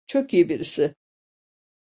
[0.07, 0.95] Çok iyi birisi.